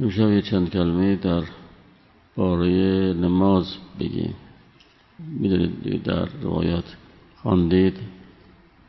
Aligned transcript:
امشب 0.00 0.30
یه 0.30 0.42
چند 0.42 0.70
کلمه 0.70 1.16
در 1.16 1.42
باره 2.36 2.68
نماز 3.12 3.76
بگیم. 4.00 4.34
می‌دونید 5.18 6.02
در 6.02 6.24
روایات 6.42 6.96
خواندید. 7.42 7.98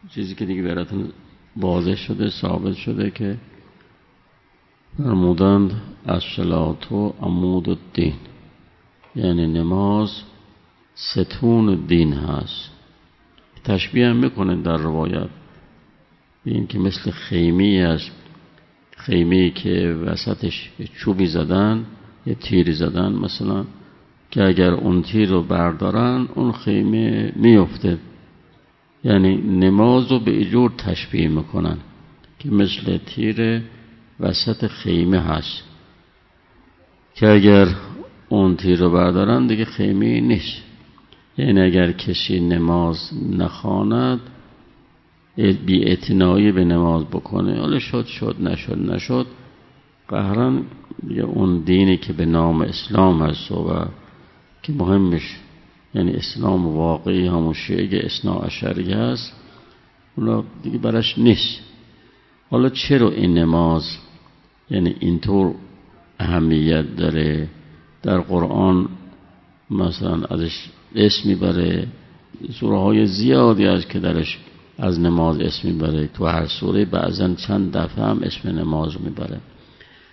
چیزی 0.09 0.35
که 0.35 0.45
دیگه 0.45 0.63
براتون 0.63 1.09
واضح 1.57 1.95
شده 1.95 2.29
ثابت 2.29 2.75
شده 2.75 3.11
که 3.11 3.37
فرمودند 4.97 5.81
از 6.05 6.23
و 6.91 7.13
عمود 7.21 7.69
الدین. 7.69 8.15
یعنی 9.15 9.47
نماز 9.47 10.21
ستون 10.95 11.75
دین 11.75 12.13
هست. 12.13 12.71
تشبیه 13.63 14.07
هم 14.07 14.15
می‌کنه 14.15 14.55
در 14.55 14.77
روایت. 14.77 15.29
این 16.45 16.67
که 16.67 16.79
مثل 16.79 17.11
خیمی 17.11 17.79
است 17.81 18.11
خیمه 18.97 19.49
که 19.49 19.95
وسطش 20.05 20.69
چوبی 20.95 21.27
زدن 21.27 21.85
یه 22.25 22.35
تیری 22.35 22.73
زدن 22.73 23.11
مثلا 23.11 23.65
که 24.31 24.43
اگر 24.43 24.71
اون 24.71 25.01
تیر 25.01 25.29
رو 25.29 25.43
بردارن 25.43 26.27
اون 26.35 26.51
خیمه 26.51 27.33
میفته 27.35 27.97
یعنی 29.03 29.37
نماز 29.37 30.11
رو 30.11 30.19
به 30.19 30.41
اجور 30.41 30.71
تشبیه 30.77 31.27
می‌کنن 31.27 31.77
که 32.39 32.49
مثل 32.49 32.97
تیر 32.97 33.61
وسط 34.19 34.67
خیمه 34.67 35.19
هست. 35.19 35.63
که 37.15 37.29
اگر 37.29 37.67
اون 38.29 38.55
تیر 38.55 38.79
رو 38.79 38.89
بردارن 38.89 39.47
دیگه 39.47 39.65
خیمه 39.65 40.21
نیست. 40.21 40.63
یعنی 41.37 41.61
اگر 41.61 41.91
کسی 41.91 42.39
نماز 42.39 43.11
نخواند 43.31 44.19
بی 45.37 45.97
به 46.51 46.63
نماز 46.63 47.05
بکنه. 47.05 47.59
حالا 47.59 47.79
شد 47.79 48.05
شد 48.05 48.35
نشد 48.39 48.91
نشد. 48.91 49.27
قهرن 50.07 50.61
یه 51.09 51.23
اون 51.23 51.59
دینی 51.59 51.97
که 51.97 52.13
به 52.13 52.25
نام 52.25 52.61
اسلام 52.61 53.21
هست 53.21 53.51
و 53.51 53.85
که 54.63 54.73
مهمش 54.73 55.39
یعنی 55.95 56.11
اسلام 56.11 56.67
واقعی 56.67 57.27
همون 57.27 57.53
شیعه 57.53 58.05
اسنا 58.05 58.39
اشری 58.39 58.93
هست 58.93 59.33
اونا 60.17 60.43
دیگه 60.63 60.77
برش 60.77 61.17
نیست. 61.17 61.59
حالا 62.49 62.69
چرا 62.69 63.09
این 63.09 63.37
نماز 63.37 63.97
یعنی 64.69 64.95
اینطور 64.99 65.55
اهمیت 66.19 66.95
داره؟ 66.95 67.47
در 68.03 68.19
قرآن 68.19 68.89
مثلا 69.69 70.25
ازش 70.25 70.69
اسم 70.95 71.29
می‌بره. 71.29 71.87
سوره 72.59 72.77
های 72.79 73.05
زیادی 73.05 73.65
هست 73.65 73.89
که 73.89 73.99
درش 73.99 74.39
از 74.77 74.99
نماز 74.99 75.39
اسم 75.39 75.67
می‌بره. 75.67 76.07
تو 76.07 76.25
هر 76.25 76.45
سوره 76.45 76.85
بعضا 76.85 77.33
چند 77.33 77.77
دفعه 77.77 78.05
هم 78.05 78.19
اسم 78.23 78.49
نماز 78.49 79.01
می‌بره. 79.01 79.37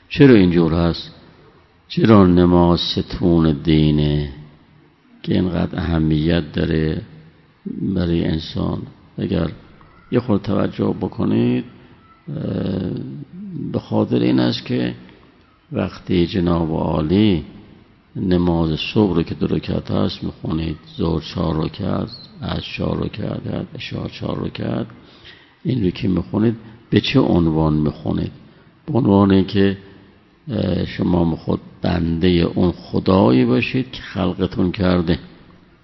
چرا 0.08 0.34
اینجور 0.34 0.74
هست؟ 0.74 1.14
چرا 1.88 2.26
نماز 2.26 2.80
ستون 2.80 3.52
دینه 3.52 4.32
که 5.22 5.34
اینقدر 5.34 5.78
اهمیت 5.78 6.52
داره 6.52 7.02
برای 7.94 8.24
انسان؟ 8.24 8.82
اگر 9.18 9.50
یه 10.12 10.20
خود 10.20 10.42
توجه 10.42 10.94
بکنید 11.00 11.64
به 13.72 13.78
خاطر 13.78 14.18
این 14.18 14.40
است 14.40 14.66
که 14.66 14.94
وقتی 15.72 16.26
جناب 16.26 16.70
عالی 16.70 17.44
نماز 18.16 18.78
صبح 18.94 19.14
رو 19.14 19.22
که 19.22 19.34
دو 19.34 19.46
رکعت 19.46 19.90
هست 19.90 20.24
می‌خونید 20.24 20.76
زور 20.96 21.22
چهار 21.22 21.64
رکعت 21.64 22.08
از 22.40 22.60
چهار 22.76 23.04
رکعت 23.04 23.66
اشار 23.74 24.08
چهار 24.08 24.46
رکعت. 24.46 24.86
این 25.64 25.84
رو 25.84 25.90
که 25.90 26.08
می‌خونید 26.08 26.56
به 26.90 27.00
چه 27.00 27.20
عنوان 27.20 27.74
می‌خونید؟ 27.74 28.32
به 28.86 28.98
عنوان 28.98 29.44
که 29.44 29.78
شما 30.86 31.36
خود 31.36 31.60
بنده 31.82 32.28
اون 32.28 32.72
خدایی 32.72 33.44
باشید 33.44 33.90
که 33.90 34.02
خلقتون 34.02 34.72
کرده. 34.72 35.18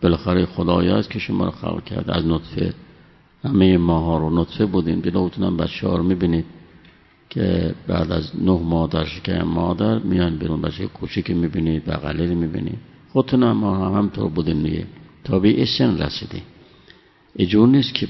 بالاخره 0.02 0.46
خدایی 0.46 0.88
است 0.88 1.10
که 1.10 1.18
شما 1.18 1.44
رو 1.44 1.50
خلق 1.50 1.84
کرده. 1.84 2.16
از 2.16 2.26
نطفه. 2.26 2.74
همه 3.44 3.78
ماها 3.78 4.18
رو 4.18 4.40
نطفه 4.40 4.66
بودیم 4.66 5.02
هم 5.38 5.56
بچه 5.56 5.88
ها 5.88 5.96
رو 5.96 6.02
می‌بینید. 6.02 6.44
که 7.30 7.74
بعد 7.88 8.12
از 8.12 8.30
نه 8.42 8.58
ماه 8.62 8.88
در 8.88 9.04
شکم 9.04 9.42
مادر 9.42 9.98
میان 9.98 10.36
بیرون. 10.36 10.62
بچه 10.62 10.86
کوچیک 10.86 11.30
می‌بینید 11.30 11.84
بغلی 11.84 12.26
رو 12.26 12.34
می‌بینید 12.34 12.78
خودتون 13.12 13.42
هم 13.42 13.64
هم 13.64 13.98
همطور 13.98 14.28
بودیم 14.28 14.62
دیگه. 14.62 14.84
تا 15.24 15.38
به 15.38 15.62
اسن 15.62 15.98
رسیدیم 15.98 16.42
اجور 17.36 17.68
نیست 17.68 17.94
که 17.94 18.08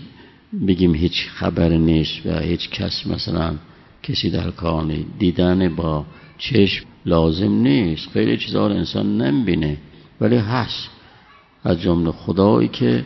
بگیم 0.67 0.95
هیچ 0.95 1.29
خبر 1.29 1.69
نیست 1.69 2.27
و 2.27 2.39
هیچ 2.39 2.71
کس 2.71 3.07
مثلا 3.07 3.55
کسی 4.03 4.31
در 4.31 4.51
کانی 4.51 5.07
دیدن 5.19 5.75
با 5.75 6.05
چشم 6.39 6.87
لازم 7.07 7.53
نیست. 7.53 8.09
خیلی 8.09 8.37
چیزها 8.37 8.67
رو 8.67 8.75
انسان 8.75 9.23
نمی‌بینه. 9.23 9.77
ولی 10.21 10.37
هست. 10.37 10.91
از 11.65 11.81
جمله 11.81 12.11
خدایی 12.11 12.69
که 12.69 13.05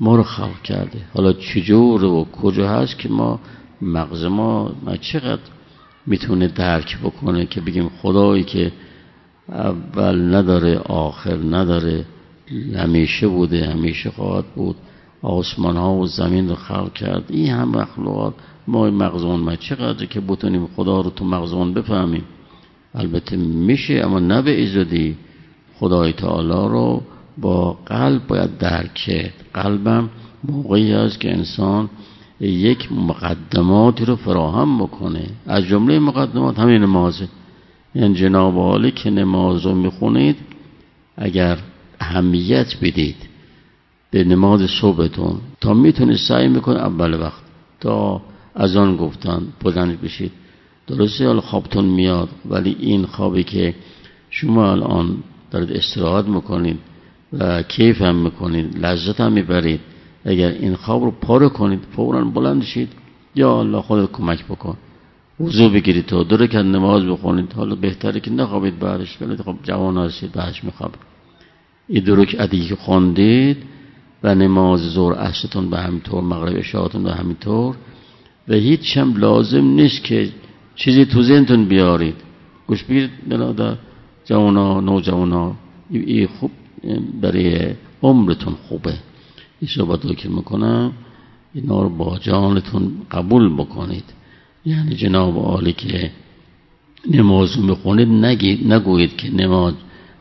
ما 0.00 0.16
رو 0.16 0.22
خلق 0.22 0.62
کرده. 0.62 0.98
حالا 1.14 1.32
چجور 1.32 2.04
و 2.04 2.24
کجا 2.24 2.68
هست 2.68 2.98
که 2.98 3.08
ما 3.08 3.40
مغز 3.82 4.24
ما 4.24 4.74
چقدر 5.00 5.42
می‌تونه 6.06 6.48
درک 6.48 6.98
بکنه 6.98 7.46
که 7.46 7.60
بگیم 7.60 7.90
خدایی 8.02 8.44
که 8.44 8.72
اول 9.48 10.34
نداره 10.34 10.78
آخر 10.78 11.36
نداره 11.36 12.04
همیشه 12.76 13.28
بوده 13.28 13.66
همیشه 13.66 14.10
خواهد 14.10 14.44
بود 14.44 14.76
آسمان 15.22 15.76
ها 15.76 15.94
و 15.94 16.06
زمین 16.06 16.48
رو 16.48 16.54
خلق 16.54 16.92
کرد 16.92 17.24
این 17.28 17.50
هم 17.50 17.68
مخلوقات 17.68 18.34
ما 18.66 18.90
مغزون 18.90 19.40
ما 19.40 19.56
چقدر 19.56 20.06
که 20.06 20.20
بتونیم 20.20 20.66
خدا 20.76 21.00
رو 21.00 21.10
تو 21.10 21.24
مغزون 21.24 21.74
بفهمیم؟ 21.74 22.24
البته 22.94 23.36
میشه 23.36 23.94
اما 24.04 24.18
نه 24.18 24.42
به 24.42 24.50
ایزدی. 24.60 25.16
خدای 25.74 26.12
تعالی 26.12 26.48
رو 26.48 27.02
با 27.38 27.72
قلب 27.86 28.26
باید 28.26 28.58
درک 28.58 28.94
کرد. 28.94 29.34
قلبم 29.54 30.10
موقعی 30.44 30.92
است 30.92 31.20
که 31.20 31.32
انسان 31.32 31.90
یک 32.40 32.92
مقدماتی 32.92 34.04
رو 34.04 34.16
فراهم 34.16 34.78
بکنه. 34.78 35.26
از 35.46 35.64
جمله 35.64 35.98
مقدمات 35.98 36.58
همین 36.58 36.82
نمازه 36.82 37.28
یعنی 37.94 38.14
جناب 38.14 38.58
عالی 38.58 38.90
که 38.90 39.10
نماز 39.10 39.66
رو 39.66 39.74
می‌خونید 39.74 40.36
اگر 41.16 41.58
اهمیت 42.00 42.76
بدید 42.82 43.16
به 44.10 44.24
نماز 44.24 44.70
صبحتون 44.80 45.40
تا 45.60 45.74
می‌تونید 45.74 46.16
سعی 46.16 46.48
می‌کنید 46.48 46.78
اول 46.78 47.20
وقت. 47.20 47.42
تا 47.80 48.22
از 48.54 48.76
آن 48.76 48.96
گفتن 48.96 49.42
بلند 49.64 50.00
بشید. 50.00 50.32
درسته 50.86 51.26
حال 51.26 51.40
خوابتون 51.40 51.84
میاد 51.84 52.28
ولی 52.50 52.76
این 52.80 53.06
خوابی 53.06 53.44
که 53.44 53.74
شما 54.30 54.72
الان 54.72 55.16
دارید 55.50 55.72
استراحت 55.72 56.24
می‌کنید 56.24 56.78
و 57.32 57.62
کیف 57.62 58.02
هم 58.02 58.16
می‌کنید 58.16 58.78
لذت 58.78 59.20
هم 59.20 59.32
می‌برید. 59.32 59.80
اگر 60.24 60.48
این 60.48 60.74
خواب 60.74 61.04
رو 61.04 61.10
پاره 61.10 61.48
کنید 61.48 61.80
فورا 61.96 62.24
بلند 62.24 62.62
شید. 62.62 62.88
یا 63.34 63.58
الله 63.58 63.80
خودت 63.80 64.12
کمک 64.12 64.44
بکن. 64.44 64.76
وضو 65.40 65.68
بگیرید 65.68 66.06
تو 66.06 66.24
دو 66.24 66.46
که 66.46 66.58
نماز 66.58 67.06
بخونید. 67.06 67.52
حالا 67.52 67.74
بهتره 67.74 68.20
که 68.20 68.30
نخوابید 68.30 68.78
بعدش. 68.78 69.22
ولی 69.22 69.36
خب 69.36 69.56
جوان 69.62 69.96
هستید 69.96 70.32
بعدش 70.32 70.64
میخواب. 70.64 70.92
این 71.88 72.04
دو 72.04 72.16
رکعتی 72.16 72.68
که 72.68 72.76
خوندید 72.76 73.56
و 74.22 74.34
نماز 74.34 74.80
زور 74.80 75.14
عشرتون 75.14 75.70
به 75.70 75.78
همینطور 75.78 76.22
مغرب 76.22 76.58
اشاعتون 76.58 77.02
به 77.02 77.12
همینطور. 77.12 77.76
و 78.48 78.54
هیچ 78.54 78.96
هم 78.96 79.16
لازم 79.16 79.64
نیست 79.64 80.04
که 80.04 80.28
چیزی 80.74 81.04
تو 81.04 81.22
ذهنتون 81.22 81.64
بیارید. 81.64 82.14
گوش 82.66 82.84
بگیرید 82.84 83.10
در 83.28 83.76
جوانا 84.24 84.80
نوجوانا 84.80 85.54
این 85.90 86.26
خوب 86.26 86.50
برای 87.20 87.74
عمرتون 88.02 88.54
خوبه. 88.68 88.94
این 89.62 89.70
صحبت 89.76 90.16
که 90.16 90.28
می‌کنم 90.28 90.92
اینا 91.54 91.82
رو 91.82 91.88
با 91.88 92.18
جانتون 92.18 92.92
قبول 93.10 93.54
بکنید. 93.54 94.04
یعنی 94.66 94.94
جناب 94.94 95.36
عالی 95.36 95.72
که 95.72 96.10
نماز 97.10 97.58
می‌خونید 97.58 98.08
نگید 98.08 98.72
نگویید 98.72 99.16
که 99.16 99.30
نماز 99.30 99.74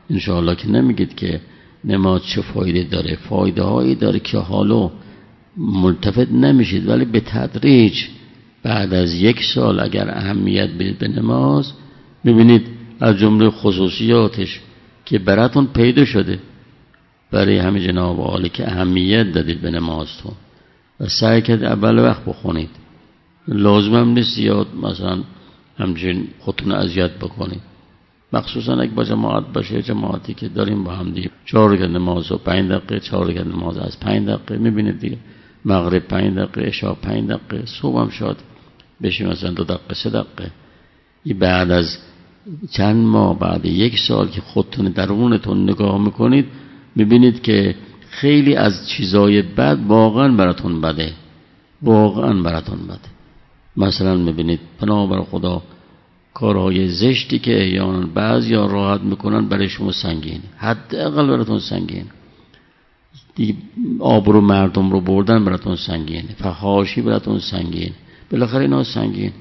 انشاءالله 0.10 0.56
که 0.56 0.68
نمیگید 0.70 1.16
که 1.16 1.42
نماز 1.84 2.22
چه 2.24 2.42
فایده 2.42 2.84
داره. 2.84 3.16
فایده 3.16 3.64
هایی 3.64 3.96
داره 3.96 4.20
که 4.20 4.38
حالا 4.38 4.92
ملتفت 5.58 6.32
نمیشید 6.32 6.88
ولی 6.90 7.06
به 7.06 7.20
تدریج 7.20 7.94
بعد 8.64 8.94
از 8.94 9.14
یک 9.14 9.44
سال 9.44 9.80
اگر 9.80 10.10
اهمیت 10.10 10.70
بدید 10.70 10.98
به 10.98 11.08
نماز 11.08 11.74
ببینید 12.26 12.68
از 13.00 13.18
جمله 13.18 13.50
خصوصیاتش 13.50 14.62
که 15.06 15.20
براتون 15.20 15.66
پیدا 15.66 16.06
شده. 16.06 16.40
برای 17.32 17.58
همه 17.58 17.80
جناب 17.88 18.20
عالی 18.20 18.50
که 18.50 18.72
اهمیت 18.72 19.32
دادید 19.32 19.62
به 19.62 19.72
نمازتون 19.72 20.34
و 21.00 21.08
سعی 21.08 21.42
کرد 21.42 21.64
اول 21.64 22.00
وقت 22.00 22.26
بخونید. 22.26 22.70
لازم 23.48 23.94
هم 23.96 24.10
نیست 24.10 24.36
زیاد 24.36 24.68
مثلا 24.84 25.24
همچنین 25.78 26.28
خودتون 26.40 26.72
اذیت 26.72 27.12
بکنید. 27.12 27.62
مخصوصا 28.34 28.74
اگه 28.76 28.92
با 28.92 29.04
جماعت 29.04 29.44
باشه 29.54 29.82
جماعتی 29.82 30.34
که 30.34 30.48
داریم 30.48 30.84
با 30.84 30.92
هم 30.92 31.12
دیگه. 31.12 31.30
چهار 31.46 31.70
رکعت 31.72 31.90
نماز 31.90 32.32
و 32.32 32.38
پنج 32.38 32.72
دقیقه 32.72 33.00
چهار 33.00 33.28
رکعت 33.28 33.48
نماز 33.48 33.78
از 33.78 34.00
پنج 34.00 34.28
دقیقه 34.28 34.58
می‌بینید 34.58 35.00
دیگه. 35.00 35.18
مغرب 35.66 36.08
پنج 36.08 36.38
دقیقه 36.38 36.68
اشا 36.68 36.94
پنج 36.94 37.30
دقیقه 37.30 37.66
صبح 37.66 38.02
هم 38.02 38.10
شاد 38.10 38.38
بشیم 39.02 39.28
مثلا 39.28 39.52
دو 39.52 39.64
دقیقه 39.64 39.94
سه 39.94 40.10
دقیقه. 40.10 40.52
این 41.24 41.40
بعد 41.40 41.72
از 41.72 41.98
چند 42.72 43.06
ماه 43.06 43.40
بعد 43.40 43.66
یک 43.66 44.00
سال 44.00 44.28
که 44.28 44.42
خودتون 44.42 44.86
درونتون 44.86 45.64
نگاه 45.64 46.02
می‌کنید 46.02 46.46
می‌بینید 46.96 47.42
که 47.42 47.76
خیلی 48.10 48.56
از 48.56 48.90
چیزای 48.90 49.42
بد 49.42 49.80
واقعا 49.88 50.28
براتون 50.28 50.82
بده. 50.82 51.14
واقعا 51.82 52.34
براتون 52.34 52.80
بده. 52.88 53.10
مثلا 53.78 54.16
می‌بینید 54.16 54.60
پناه 54.80 55.10
بر 55.10 55.22
خدا 55.22 55.62
کارهای 56.34 56.88
زشتی 56.88 57.40
که 57.40 57.62
احیانا 57.62 58.08
بعضی 58.14 58.54
ها 58.54 58.66
راحت 58.66 59.02
می‌کنن 59.02 59.48
برای 59.48 59.70
شما 59.70 59.92
سنگین 59.92 60.42
حداقل 60.58 61.28
براتون 61.28 61.60
سنگین 61.60 62.06
دیگه 63.36 63.56
آبرو 64.00 64.42
مردم 64.42 64.92
رو 64.92 65.02
بردن 65.02 65.46
براتون 65.46 65.76
سنگین 65.76 66.24
فحاشی 66.38 67.02
براتون 67.02 67.40
سنگین 67.40 67.92
بالاخره 68.32 68.62
اینا 68.62 68.84
سنگین. 68.84 69.32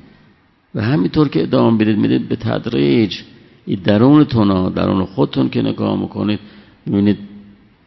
و 0.75 0.83
همینطور 0.83 1.29
که 1.29 1.43
ادامه 1.43 1.79
بدید 1.79 1.99
می‌دید 1.99 2.29
به 2.29 2.37
تدریج. 2.37 3.19
درونتون 3.85 4.73
درون 4.73 5.05
خودتون 5.05 5.49
که 5.49 5.63
نگاه 5.63 6.01
می‌کنید 6.01 6.41
می‌بینید 6.87 7.19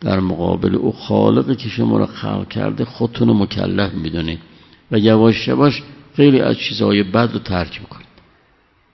در 0.04 0.20
مقابل 0.20 0.76
او 0.76 0.92
خالقی 0.92 1.56
که 1.56 1.70
شما 1.70 1.98
رو 1.98 2.06
خلق 2.06 2.48
کرده 2.48 2.86
خودتون 2.86 3.28
رو 3.28 3.34
مکلف 3.34 3.94
می‌دونید. 3.94 4.40
و 4.92 4.98
یواش 4.98 5.48
یواش 5.48 5.84
خیلی 6.16 6.40
از 6.40 6.58
چیزهای 6.58 7.04
بد 7.04 7.30
رو 7.34 7.40
ترک 7.40 7.82
می‌کنید. 7.82 8.08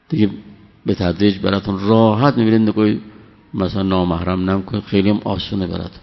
دیگه 0.10 0.30
به 0.86 0.96
تدریج 0.96 1.38
براتون 1.38 1.80
راحت 1.80 2.38
می‌بینید. 2.38 2.70
نگوی 2.70 3.00
مثلا 3.54 3.84
نامحرم 3.84 4.50
نمی‌کنید. 4.50 4.84
خیلی 4.84 5.10
هم 5.10 5.22
آسونه 5.24 5.68
براتون. 5.68 6.02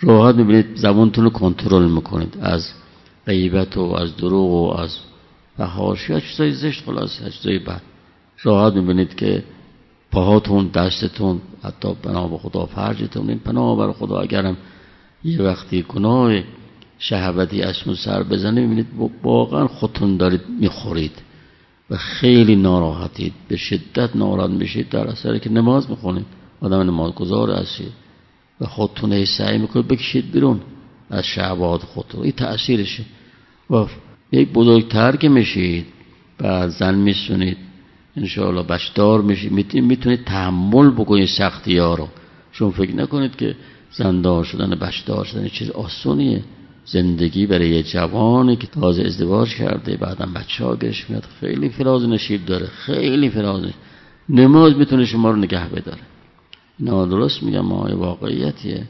راحت 0.00 0.34
می‌بینید. 0.34 0.66
زبانتون 0.76 1.24
رو 1.24 1.30
کنترل 1.30 1.90
می‌کنید. 1.90 2.38
از 2.40 2.72
غیبت 3.26 3.76
و 3.76 3.80
از 3.80 4.16
دروغ 4.16 4.50
و 4.50 4.80
از 4.80 4.98
فحاشی 5.56 6.20
چیزای 6.20 6.52
زشت 6.52 6.84
خلاص 6.84 7.28
چیزای 7.30 7.58
بد. 7.58 7.82
راحت 8.42 8.72
می‌بینید 8.74 9.14
که 9.14 9.44
پاهاتون 10.12 10.66
دستتون 10.66 11.40
حتی 11.62 11.94
بنا 12.02 12.28
به 12.28 12.38
خدا 12.38 12.66
فرجتون. 12.66 13.28
این 13.28 13.38
پناه 13.38 13.78
بر 13.78 13.92
خدا 13.92 14.18
اگرم 14.18 14.56
یه 15.24 15.42
وقتی 15.42 15.82
گناه 15.82 16.42
شهوتی 16.98 17.62
ازتون 17.62 17.94
سر 17.94 18.22
بزنه 18.22 18.60
می‌بینید 18.60 18.86
واقعا 19.22 19.66
خودتون 19.66 20.16
دارید 20.16 20.40
می‌خورید 20.60 21.12
و 21.90 21.96
خیلی 21.96 22.56
ناراحتید. 22.56 23.32
به 23.48 23.56
شدت 23.56 24.16
ناراحت 24.16 24.50
میشید 24.50 24.88
در 24.88 25.08
اثری 25.08 25.40
که 25.40 25.50
نماز 25.50 25.90
می‌خونید. 25.90 26.26
آدم 26.60 26.80
نماز 26.80 27.12
گذار 27.12 27.50
هستید 27.50 27.92
و 28.60 28.66
خودتون 28.66 29.12
هی 29.12 29.26
سعی 29.26 29.58
می‌کنید 29.58 29.88
بکشید 29.88 30.30
بیرون 30.30 30.60
از 31.10 31.24
شعبات 31.24 31.82
خودتون. 31.82 32.22
این 32.22 32.32
تأثیرشه. 32.32 33.04
و 33.70 33.86
یک 34.32 34.48
بزرگتر 34.48 35.16
که 35.16 35.28
میشید 35.28 35.86
بعد 36.38 36.68
زن 36.68 36.94
میسونید. 36.94 37.56
انشاءالله 38.16 38.62
بشدار 38.62 39.20
میشید 39.20 39.74
می‌تونید 39.74 40.24
تحمل 40.24 40.90
بکنید 40.90 41.28
سختی 41.28 41.78
ها 41.78 41.94
رو. 41.94 42.08
چون 42.52 42.70
فکر 42.70 42.96
نکنید 42.96 43.36
که 43.36 43.56
زندار 43.90 44.44
شدن 44.44 44.70
بشدار 44.70 45.24
شدن 45.24 45.48
چیز 45.48 45.70
آسونیه 45.70 46.42
زندگی 46.84 47.46
برای 47.46 47.68
یه 47.68 47.82
جوانی 47.82 48.56
که 48.56 48.66
تازه 48.66 49.02
ازدواج 49.02 49.54
کرده 49.54 49.96
بعدم 49.96 50.32
بچه 50.32 50.64
ها 50.64 50.74
بهش 50.74 51.10
میاد. 51.10 51.24
خیلی 51.40 51.68
فراز 51.68 52.08
نشیب 52.08 52.46
داره. 52.46 52.66
خیلی 52.66 53.30
فراز. 53.30 53.62
نماز 54.28 54.76
می‌تونه 54.76 55.04
شما 55.04 55.30
رو 55.30 55.36
نگه 55.36 55.68
بداره. 55.68 56.00
نادرست 56.80 57.42
میگم 57.42 57.60
ما 57.60 57.96
واقعیتیه. 57.96 58.82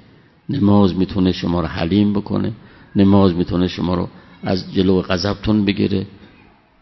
نماز 0.49 0.97
می‌تونه 0.97 1.33
شما 1.33 1.61
رو 1.61 1.67
حلیم 1.67 2.13
بکنه. 2.13 2.53
نماز 2.97 3.35
می‌تونه 3.35 3.69
شما 3.69 3.95
رو 3.95 4.09
از 4.43 4.75
جلو 4.75 5.03
غضبتون 5.03 5.65
بگیره. 5.65 6.07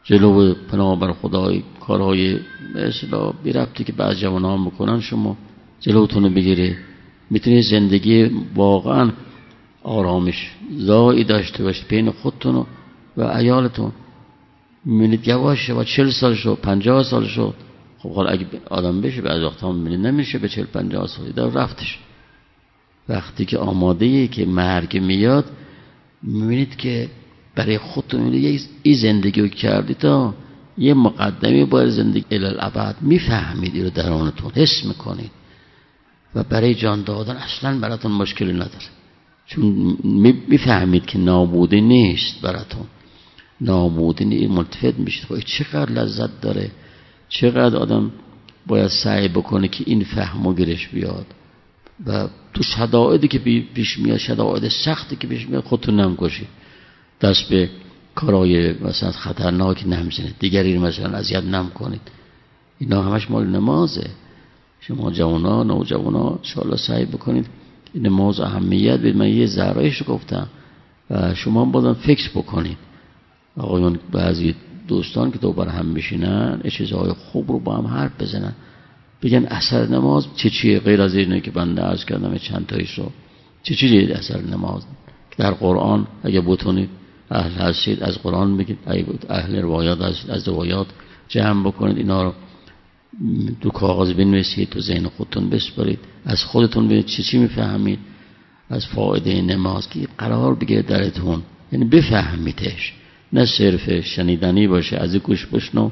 جلو 0.05 0.55
پناه 0.55 1.01
بر 1.01 1.13
خدای 1.13 1.63
کارهای 1.81 2.39
مثلا 2.75 3.31
بی 3.31 3.53
ربطی 3.53 3.85
که 3.85 3.93
بعض 3.93 4.19
جوان 4.19 4.45
ها 4.45 4.57
می‌کنن 4.57 5.01
شما 5.01 5.37
جلوتون 5.81 6.35
بگیره. 6.35 6.79
می‌تونه 7.31 7.61
زندگی 7.61 8.31
واقعا 8.55 9.11
آرامش 9.83 10.51
زایی 10.77 11.25
داشته 11.25 11.63
باشید 11.63 11.89
بین 11.89 12.11
خودتون 12.11 12.67
و 13.17 13.23
عیالتون. 13.25 13.93
می‌بینید 14.85 15.29
یواش 15.29 15.71
و 15.71 15.85
چل 15.85 16.11
سال 16.11 16.35
شد 16.35 16.59
پنجاه 16.63 17.03
سال 17.03 17.25
شد. 17.25 17.55
خب 17.99 18.13
حالا 18.13 18.31
اگه 18.31 18.47
آدم 18.71 19.01
بشه 19.01 19.23
بعض 19.23 19.43
وقتا 19.43 19.73
می‌بینید 19.73 20.07
نمیشه 20.07 20.39
به 20.39 20.49
چل 20.49 20.65
پنجاه 20.65 21.07
سال 21.07 21.31
در 21.31 21.47
رفتش. 21.47 21.99
وقتی 23.09 23.45
که 23.45 23.59
آماده 23.59 24.29
که 24.29 24.47
مرگ 24.47 24.99
میاد 24.99 25.45
می‌بینید 26.23 26.77
که 26.77 27.09
برای 27.55 27.79
خودتون 27.79 28.35
یه 28.35 28.95
زندگی 28.95 29.41
رو 29.41 29.49
کردی 29.49 29.95
تا 29.95 30.35
یه 30.79 30.95
مقدمی 30.95 31.65
باید 31.65 31.89
زندگی 31.89 32.25
الالعبد 32.31 32.97
می‌فهمید 33.01 33.83
رو 33.83 33.91
درونتون 33.91 34.51
حس 34.55 34.85
می‌کنید. 34.85 35.31
و 36.35 36.43
برای 36.43 36.75
جان 36.75 37.03
دادن 37.03 37.37
اصلا 37.37 37.79
براتون 37.79 38.13
مشکلی 38.13 38.53
نداره. 38.53 38.91
چون 39.47 39.97
می‌فهمید 40.49 41.07
که 41.07 41.19
نابودی 41.19 41.81
نیست 41.81 42.41
براتون. 42.41 42.87
نابودی 43.61 44.25
نیست 44.25 44.51
ملتفت 44.51 44.99
میشید. 44.99 45.25
خب 45.25 45.41
چقدر 45.41 45.93
لذت 45.93 46.41
داره؟ 46.41 46.71
چقدر 47.29 47.77
آدم 47.77 48.13
باید 48.67 48.89
سعی 48.89 49.29
بکنه 49.29 49.69
که 49.69 49.85
این 49.87 50.05
فهم 50.05 50.47
و 50.47 50.55
گرش 50.55 50.89
بیاد؟ 50.89 51.27
و 52.07 52.29
تو 52.55 52.63
شدائدی 52.63 53.29
که 53.29 53.39
پیش 53.75 53.99
میاد 53.99 54.19
شدائد 54.19 54.69
سختی 54.69 55.17
که 55.17 55.27
پیش 55.27 55.49
میاد 55.49 55.65
خودتون 55.65 56.01
نمکشید 56.01 56.49
دست 57.21 57.49
به 57.49 57.71
کارهای 58.15 58.73
مثلا 58.73 59.13
خطرناک 59.13 59.85
نمزنید 59.87 60.35
دیگری 60.39 60.79
مثلا 60.79 61.19
اذیت 61.19 61.45
نم 61.45 61.71
کنید 61.75 62.01
اینا 62.79 63.03
همش 63.03 63.31
مال 63.31 63.47
نمازه. 63.47 64.11
شما 64.81 65.11
جوانا 65.11 65.63
نوجوانا 65.63 66.31
انشاءالله 66.31 66.77
سعی 66.77 67.05
بکنید 67.05 67.47
این 67.93 68.07
نماز 68.07 68.41
اهمیت 68.41 68.99
بید 68.99 69.17
من 69.17 69.29
یه 69.29 69.47
ذرایش 69.47 70.03
گفتم 70.09 70.47
و 71.11 71.35
شما 71.35 71.65
بازم 71.65 71.93
فکر 71.93 72.31
بکنید. 72.31 72.79
آقایون 73.57 73.99
بعضی 74.13 74.55
دوستان 74.89 75.31
که 75.31 75.39
دوباره 75.39 75.71
هم 75.71 75.87
میشینن 75.87 76.61
چیزهای 76.71 77.13
خوب 77.13 77.53
رو 77.53 77.59
با 77.59 77.77
هم 77.77 77.87
حرف 77.87 78.23
بزنن. 78.23 78.53
بگن 79.23 79.45
اثر 79.45 79.87
نماز 79.87 80.27
چه 80.37 80.51
چیه؟ 80.51 80.79
غیر 80.79 81.03
از 81.03 81.15
اینه 81.15 81.41
که 81.41 81.51
بنده 81.51 81.83
عرض 81.83 82.05
کردم 82.05 82.39
چند 82.39 82.67
تایش 82.67 82.99
رو. 82.99 83.11
چه 83.63 83.75
چیزی 83.75 84.13
اثر 84.13 84.41
نماز؟ 84.41 84.83
در 85.39 85.51
قرآن 85.51 86.07
اگه 86.23 86.41
بتونید 86.41 86.89
اهل 87.31 87.53
هستید 87.53 88.03
از 88.03 88.19
قرآن 88.19 88.57
بگید 88.57 88.79
اهل 89.29 89.57
روایات 89.57 90.01
از, 90.01 90.31
از 90.31 90.49
روایات 90.49 90.87
جمع 91.29 91.67
بکنید 91.69 91.97
اینا 91.97 92.23
رو 92.23 92.33
دو 93.61 93.71
کاغذ 93.71 94.13
بنویسید 94.13 94.69
تو 94.69 94.81
ذهن 94.81 95.07
خودتون 95.09 95.51
بسپارید 95.51 95.99
از 96.25 96.45
خودتون 96.45 96.85
ببینید 96.87 97.07
چی 97.07 97.23
چی 97.23 97.39
می‌فهمید. 97.39 97.99
از 98.71 98.87
فایده 98.87 99.43
نماز 99.43 99.89
که 99.89 100.09
قرار 100.19 100.55
بگیره 100.55 100.83
درتون. 100.83 101.43
یعنی 101.73 101.85
بفهمیدش. 101.85 102.95
نه 103.33 103.47
صرف 103.47 104.01
شنیدنی 104.01 104.67
باشه 104.67 104.97
از 104.97 105.17
گوش 105.17 105.47
بشنو 105.47 105.91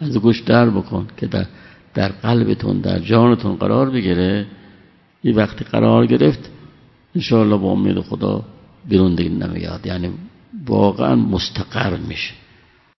از 0.00 0.16
گوش 0.16 0.40
در 0.40 0.70
بکن 0.70 1.08
که 1.16 1.26
در, 1.26 1.46
در 1.94 2.08
قلبتون 2.08 2.80
در 2.80 2.98
جانتون 2.98 3.56
قرار 3.56 3.90
بگیره. 3.90 4.46
یه 5.24 5.34
وقتی 5.34 5.64
قرار 5.64 6.06
گرفت 6.06 6.50
انشاءالله 7.14 7.56
با 7.56 7.70
امید 7.70 8.00
خدا 8.00 8.44
بیرون 8.88 9.14
دیگه 9.14 9.30
نمیاد. 9.30 9.86
یعنی 9.86 10.10
واقعا 10.66 11.14
مستقر 11.14 11.96
میشه. 11.96 12.34